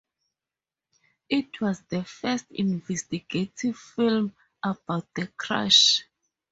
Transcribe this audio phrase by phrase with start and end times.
[1.29, 6.05] It was the first investigative film about the crash.